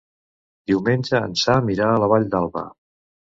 [0.71, 2.65] Diumenge en Sam irà a la Vall d'Alba.